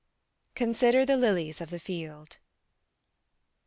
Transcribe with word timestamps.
"CONSIDER 0.55 1.05
THE 1.05 1.15
LILIES 1.15 1.61
OF 1.61 1.69
THE 1.69 1.77
FIELD." 1.79 2.39